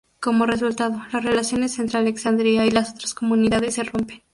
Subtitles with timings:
[0.19, 4.23] Como resultado, las relaciones entre Alexandría y las otras comunidades se rompen.